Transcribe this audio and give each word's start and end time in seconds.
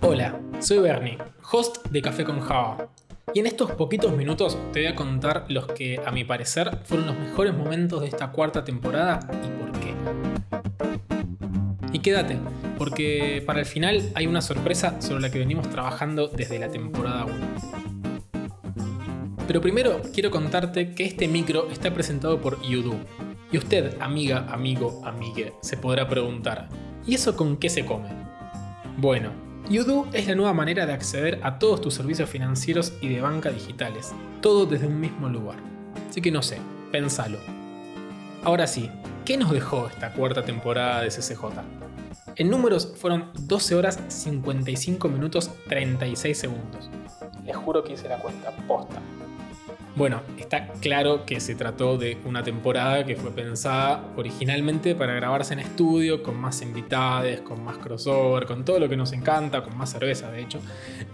Hola, 0.00 0.40
soy 0.60 0.78
Bernie, 0.78 1.18
host 1.50 1.86
de 1.88 2.02
Café 2.02 2.24
con 2.24 2.40
Java. 2.40 2.88
Y 3.34 3.40
en 3.40 3.46
estos 3.46 3.70
poquitos 3.72 4.16
minutos 4.16 4.56
te 4.72 4.80
voy 4.80 4.86
a 4.88 4.94
contar 4.94 5.44
los 5.48 5.66
que, 5.66 6.00
a 6.04 6.10
mi 6.10 6.24
parecer, 6.24 6.78
fueron 6.84 7.08
los 7.08 7.18
mejores 7.18 7.54
momentos 7.54 8.00
de 8.00 8.08
esta 8.08 8.32
cuarta 8.32 8.64
temporada 8.64 9.20
y 9.30 9.48
por 9.60 9.72
qué. 9.80 9.94
Y 11.92 11.98
quédate, 11.98 12.38
porque 12.78 13.42
para 13.44 13.60
el 13.60 13.66
final 13.66 14.10
hay 14.14 14.26
una 14.26 14.40
sorpresa 14.40 15.00
sobre 15.00 15.20
la 15.20 15.30
que 15.30 15.38
venimos 15.38 15.68
trabajando 15.68 16.28
desde 16.28 16.58
la 16.58 16.68
temporada 16.68 17.26
1. 17.26 17.34
Pero 19.46 19.60
primero 19.60 20.00
quiero 20.14 20.30
contarte 20.30 20.94
que 20.94 21.04
este 21.04 21.28
micro 21.28 21.70
está 21.70 21.92
presentado 21.92 22.40
por 22.40 22.62
Yudu. 22.62 22.96
Y 23.50 23.58
usted, 23.58 23.96
amiga, 24.00 24.46
amigo, 24.50 25.02
amigue, 25.04 25.54
se 25.62 25.76
podrá 25.76 26.08
preguntar, 26.08 26.68
¿y 27.06 27.14
eso 27.14 27.34
con 27.36 27.56
qué 27.56 27.70
se 27.70 27.86
come? 27.86 28.27
Bueno, 29.00 29.30
Yudu 29.70 30.08
es 30.12 30.26
la 30.26 30.34
nueva 30.34 30.52
manera 30.52 30.84
de 30.84 30.92
acceder 30.92 31.38
a 31.44 31.60
todos 31.60 31.80
tus 31.80 31.94
servicios 31.94 32.28
financieros 32.28 32.94
y 33.00 33.06
de 33.08 33.20
banca 33.20 33.50
digitales, 33.50 34.12
todo 34.40 34.66
desde 34.66 34.88
un 34.88 34.98
mismo 34.98 35.28
lugar. 35.28 35.58
Así 36.10 36.20
que 36.20 36.32
no 36.32 36.42
sé, 36.42 36.58
pensalo. 36.90 37.38
Ahora 38.42 38.66
sí, 38.66 38.90
¿qué 39.24 39.36
nos 39.36 39.52
dejó 39.52 39.86
esta 39.86 40.12
cuarta 40.12 40.44
temporada 40.44 41.02
de 41.02 41.10
CCJ? 41.10 41.44
En 42.34 42.50
números 42.50 42.92
fueron 42.96 43.30
12 43.38 43.76
horas 43.76 44.00
55 44.08 45.08
minutos 45.08 45.52
36 45.68 46.36
segundos. 46.36 46.90
Les 47.44 47.56
juro 47.56 47.84
que 47.84 47.92
hice 47.92 48.08
la 48.08 48.18
cuenta 48.18 48.50
posta. 48.66 49.00
Bueno, 49.96 50.22
está 50.38 50.68
claro 50.80 51.26
que 51.26 51.40
se 51.40 51.54
trató 51.54 51.98
de 51.98 52.18
una 52.24 52.42
temporada 52.42 53.04
que 53.04 53.16
fue 53.16 53.32
pensada 53.32 54.04
originalmente 54.16 54.94
para 54.94 55.14
grabarse 55.14 55.54
en 55.54 55.60
estudio, 55.60 56.22
con 56.22 56.40
más 56.40 56.62
invitades, 56.62 57.40
con 57.40 57.64
más 57.64 57.78
crossover, 57.78 58.46
con 58.46 58.64
todo 58.64 58.78
lo 58.78 58.88
que 58.88 58.96
nos 58.96 59.12
encanta, 59.12 59.62
con 59.62 59.76
más 59.76 59.90
cerveza 59.90 60.30
de 60.30 60.42
hecho, 60.42 60.60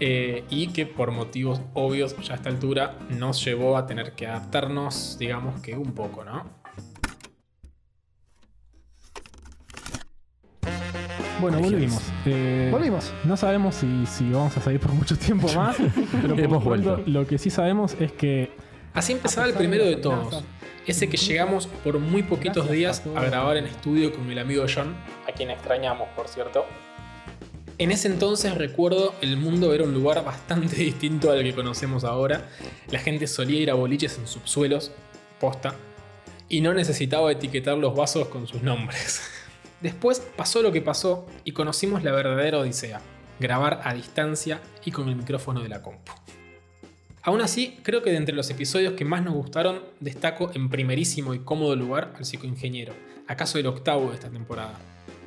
eh, 0.00 0.44
y 0.50 0.68
que 0.68 0.86
por 0.86 1.12
motivos 1.12 1.60
obvios 1.72 2.14
ya 2.22 2.34
a 2.34 2.36
esta 2.36 2.50
altura 2.50 2.96
nos 3.08 3.42
llevó 3.44 3.76
a 3.76 3.86
tener 3.86 4.12
que 4.12 4.26
adaptarnos, 4.26 5.16
digamos 5.18 5.60
que 5.60 5.76
un 5.76 5.92
poco, 5.92 6.24
¿no? 6.24 6.64
Bueno, 11.40 11.58
volvimos. 11.60 12.00
Eh, 12.24 12.68
Volvimos. 12.70 13.12
No 13.24 13.36
sabemos 13.36 13.74
si, 13.74 14.06
si 14.06 14.30
vamos 14.30 14.56
a 14.56 14.60
seguir 14.60 14.80
por 14.80 14.92
mucho 14.92 15.16
tiempo 15.18 15.46
más, 15.56 15.76
pero 16.22 16.34
por 16.34 16.40
Hemos 16.40 16.64
lo 16.64 16.70
pronto, 16.70 16.94
vuelto. 16.94 17.10
Lo 17.10 17.26
que 17.26 17.38
sí 17.38 17.50
sabemos 17.50 17.96
es 18.00 18.12
que 18.12 18.50
Así 18.94 19.12
empezaba 19.12 19.48
el 19.48 19.54
primero 19.54 19.84
de 19.84 19.96
todos, 19.96 20.44
ese 20.86 21.08
que 21.08 21.16
llegamos 21.16 21.66
por 21.66 21.98
muy 21.98 22.22
poquitos 22.22 22.70
días 22.70 23.02
a 23.16 23.24
grabar 23.24 23.56
en 23.56 23.66
estudio 23.66 24.14
con 24.14 24.30
el 24.30 24.38
amigo 24.38 24.66
John, 24.72 24.94
a 25.28 25.32
quien 25.32 25.50
extrañamos 25.50 26.08
por 26.10 26.28
cierto. 26.28 26.64
En 27.76 27.90
ese 27.90 28.06
entonces 28.06 28.54
recuerdo 28.54 29.12
el 29.20 29.36
mundo 29.36 29.74
era 29.74 29.82
un 29.82 29.92
lugar 29.92 30.24
bastante 30.24 30.76
distinto 30.76 31.32
al 31.32 31.42
que 31.42 31.52
conocemos 31.52 32.04
ahora. 32.04 32.48
La 32.88 33.00
gente 33.00 33.26
solía 33.26 33.60
ir 33.60 33.70
a 33.72 33.74
boliches 33.74 34.16
en 34.16 34.28
subsuelos, 34.28 34.92
posta, 35.40 35.74
y 36.48 36.60
no 36.60 36.72
necesitaba 36.72 37.32
etiquetar 37.32 37.76
los 37.76 37.96
vasos 37.96 38.28
con 38.28 38.46
sus 38.46 38.62
nombres. 38.62 39.22
Después 39.80 40.20
pasó 40.20 40.62
lo 40.62 40.70
que 40.70 40.82
pasó 40.82 41.26
y 41.42 41.50
conocimos 41.50 42.04
la 42.04 42.12
verdadera 42.12 42.60
odisea, 42.60 43.00
grabar 43.40 43.80
a 43.82 43.92
distancia 43.92 44.60
y 44.84 44.92
con 44.92 45.08
el 45.08 45.16
micrófono 45.16 45.62
de 45.62 45.68
la 45.68 45.82
compu. 45.82 46.12
Aún 47.26 47.40
así, 47.40 47.78
creo 47.82 48.02
que 48.02 48.10
de 48.10 48.18
entre 48.18 48.34
los 48.34 48.50
episodios 48.50 48.92
que 48.92 49.06
más 49.06 49.22
nos 49.22 49.32
gustaron, 49.32 49.80
destaco 49.98 50.50
en 50.52 50.68
primerísimo 50.68 51.32
y 51.32 51.38
cómodo 51.38 51.74
lugar 51.74 52.12
al 52.18 52.26
psicoingeniero, 52.26 52.92
acaso 53.26 53.58
el 53.58 53.66
octavo 53.66 54.10
de 54.10 54.14
esta 54.16 54.28
temporada. 54.28 54.78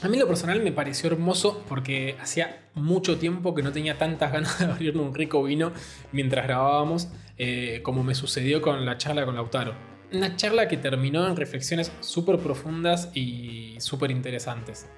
A 0.00 0.06
mí 0.06 0.16
lo 0.16 0.28
personal 0.28 0.62
me 0.62 0.70
pareció 0.70 1.10
hermoso 1.10 1.64
porque 1.68 2.16
hacía 2.20 2.68
mucho 2.74 3.18
tiempo 3.18 3.56
que 3.56 3.64
no 3.64 3.72
tenía 3.72 3.98
tantas 3.98 4.32
ganas 4.32 4.60
de 4.60 4.66
abrirme 4.66 5.02
un 5.02 5.12
rico 5.12 5.42
vino 5.42 5.72
mientras 6.12 6.46
grabábamos, 6.46 7.08
eh, 7.38 7.80
como 7.82 8.04
me 8.04 8.14
sucedió 8.14 8.62
con 8.62 8.86
la 8.86 8.96
charla 8.96 9.24
con 9.26 9.34
Lautaro. 9.34 9.74
Una 10.12 10.36
charla 10.36 10.68
que 10.68 10.76
terminó 10.76 11.26
en 11.26 11.34
reflexiones 11.34 11.90
súper 11.98 12.38
profundas 12.38 13.10
y 13.14 13.74
súper 13.80 14.12
interesantes. 14.12 14.88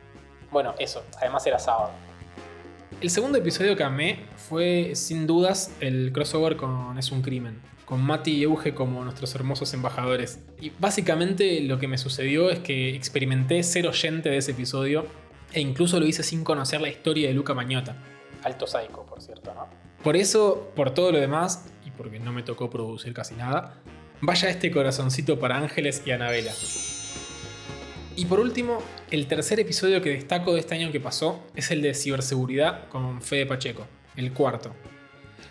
Bueno, 0.50 0.74
eso, 0.78 1.02
además 1.18 1.46
era 1.46 1.58
sábado. 1.58 1.92
El 3.02 3.10
segundo 3.10 3.36
episodio 3.36 3.74
que 3.74 3.82
amé 3.82 4.20
fue 4.36 4.92
sin 4.94 5.26
dudas 5.26 5.74
el 5.80 6.12
crossover 6.12 6.56
con 6.56 6.96
Es 6.98 7.10
un 7.10 7.20
crimen, 7.20 7.60
con 7.84 8.00
Mati 8.00 8.30
y 8.30 8.44
Euge 8.44 8.74
como 8.74 9.02
nuestros 9.02 9.34
hermosos 9.34 9.74
embajadores. 9.74 10.38
Y 10.60 10.70
básicamente 10.78 11.60
lo 11.62 11.80
que 11.80 11.88
me 11.88 11.98
sucedió 11.98 12.48
es 12.48 12.60
que 12.60 12.94
experimenté 12.94 13.64
ser 13.64 13.88
oyente 13.88 14.28
de 14.28 14.36
ese 14.36 14.52
episodio 14.52 15.04
e 15.52 15.60
incluso 15.60 15.98
lo 15.98 16.06
hice 16.06 16.22
sin 16.22 16.44
conocer 16.44 16.80
la 16.80 16.90
historia 16.90 17.26
de 17.26 17.34
Luca 17.34 17.54
Mañota. 17.54 17.96
Alto 18.44 18.68
psycho, 18.68 19.04
por 19.04 19.20
cierto, 19.20 19.52
¿no? 19.52 19.66
Por 20.04 20.14
eso, 20.14 20.70
por 20.76 20.94
todo 20.94 21.10
lo 21.10 21.18
demás, 21.18 21.66
y 21.84 21.90
porque 21.90 22.20
no 22.20 22.32
me 22.32 22.44
tocó 22.44 22.70
producir 22.70 23.12
casi 23.14 23.34
nada, 23.34 23.82
vaya 24.20 24.48
este 24.48 24.70
corazoncito 24.70 25.40
para 25.40 25.58
Ángeles 25.58 26.04
y 26.06 26.12
Anabela. 26.12 26.52
Y 28.14 28.26
por 28.26 28.40
último, 28.40 28.78
el 29.10 29.26
tercer 29.26 29.58
episodio 29.58 30.02
que 30.02 30.10
destaco 30.10 30.52
de 30.52 30.60
este 30.60 30.74
año 30.74 30.92
que 30.92 31.00
pasó 31.00 31.40
es 31.56 31.70
el 31.70 31.80
de 31.80 31.94
ciberseguridad 31.94 32.88
con 32.88 33.22
Fede 33.22 33.46
Pacheco, 33.46 33.86
el 34.16 34.32
cuarto. 34.34 34.74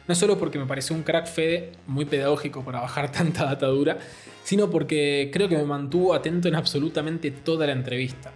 No 0.08 0.14
solo 0.14 0.38
porque 0.38 0.60
me 0.60 0.68
pareció 0.68 0.96
un 0.96 1.02
crack 1.02 1.26
Fede, 1.26 1.72
muy 1.88 2.06
pedagógico 2.06 2.64
para 2.64 2.80
bajar 2.80 3.12
tanta 3.14 3.46
data 3.46 3.66
dura, 3.68 3.98
sino 4.44 4.70
porque 4.70 5.32
creo 5.34 5.50
que 5.50 5.58
me 5.58 5.64
mantuvo 5.64 6.14
atento 6.14 6.48
en 6.48 6.56
absolutamente 6.56 7.32
toda 7.32 7.66
la 7.66 7.74
entrevista. 7.74 8.32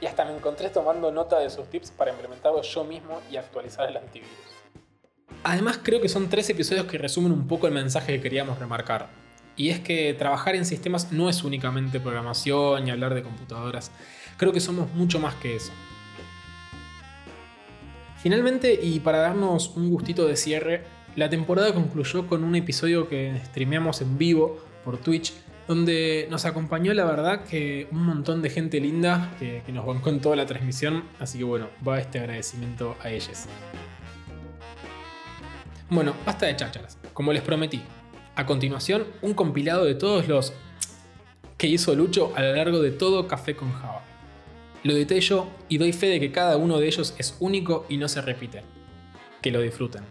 Y 0.00 0.06
hasta 0.06 0.24
me 0.24 0.34
encontré 0.34 0.70
tomando 0.70 1.12
nota 1.12 1.38
de 1.38 1.50
sus 1.50 1.68
tips 1.70 1.92
para 1.92 2.10
implementarlos 2.10 2.72
yo 2.72 2.84
mismo 2.84 3.20
y 3.30 3.36
actualizar 3.36 3.88
el 3.88 3.96
antivirus. 3.96 4.30
Además 5.44 5.78
creo 5.82 6.00
que 6.00 6.08
son 6.08 6.28
tres 6.28 6.50
episodios 6.50 6.86
que 6.86 6.98
resumen 6.98 7.30
un 7.30 7.46
poco 7.46 7.68
el 7.68 7.72
mensaje 7.72 8.14
que 8.14 8.20
queríamos 8.20 8.58
remarcar. 8.58 9.08
Y 9.58 9.70
es 9.70 9.80
que 9.80 10.14
trabajar 10.14 10.54
en 10.54 10.64
sistemas 10.64 11.12
no 11.12 11.28
es 11.28 11.44
únicamente 11.44 12.00
programación 12.00 12.86
y 12.86 12.90
hablar 12.90 13.14
de 13.14 13.22
computadoras. 13.22 13.90
Creo 14.38 14.52
que 14.52 14.60
somos 14.60 14.90
mucho 14.94 15.18
más 15.18 15.34
que 15.34 15.56
eso. 15.56 15.72
Finalmente, 18.22 18.78
y 18.80 19.00
para 19.00 19.18
darnos 19.18 19.76
un 19.76 19.90
gustito 19.90 20.26
de 20.26 20.36
cierre, 20.36 20.84
la 21.16 21.28
temporada 21.28 21.74
concluyó 21.74 22.26
con 22.28 22.44
un 22.44 22.54
episodio 22.54 23.08
que 23.08 23.40
streameamos 23.46 24.00
en 24.00 24.16
vivo 24.16 24.64
por 24.84 24.98
Twitch, 24.98 25.34
donde 25.66 26.28
nos 26.30 26.44
acompañó 26.44 26.94
la 26.94 27.04
verdad 27.04 27.44
que 27.44 27.88
un 27.90 28.04
montón 28.04 28.40
de 28.40 28.50
gente 28.50 28.80
linda 28.80 29.34
que, 29.38 29.62
nos 29.72 29.84
bancó 29.84 30.10
en 30.10 30.20
toda 30.20 30.36
la 30.36 30.46
transmisión, 30.46 31.04
así 31.18 31.38
que 31.38 31.44
bueno, 31.44 31.68
va 31.86 31.98
este 31.98 32.20
agradecimiento 32.20 32.96
a 33.02 33.10
ellos. 33.10 33.46
Bueno, 35.90 36.14
basta 36.24 36.46
de 36.46 36.56
chácharas, 36.56 36.98
como 37.12 37.32
les 37.32 37.42
prometí. 37.42 37.82
A 38.38 38.46
continuación, 38.46 39.04
un 39.20 39.34
compilado 39.34 39.84
de 39.84 39.96
todos 39.96 40.28
los 40.28 40.52
que 41.56 41.66
hizo 41.66 41.96
Lucho 41.96 42.32
a 42.36 42.42
lo 42.42 42.54
largo 42.54 42.78
de 42.78 42.92
todo 42.92 43.26
Café 43.26 43.56
con 43.56 43.72
Java. 43.72 44.04
Lo 44.84 44.96
yo 44.96 45.48
y 45.68 45.78
doy 45.78 45.92
fe 45.92 46.06
de 46.06 46.20
que 46.20 46.30
cada 46.30 46.56
uno 46.56 46.78
de 46.78 46.86
ellos 46.86 47.16
es 47.18 47.36
único 47.40 47.84
y 47.88 47.96
no 47.96 48.06
se 48.06 48.20
repite. 48.20 48.62
Que 49.42 49.50
lo 49.50 49.60
disfruten. 49.60 50.04